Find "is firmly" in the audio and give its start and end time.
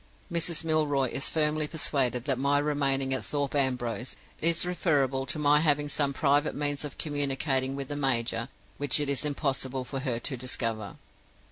1.11-1.67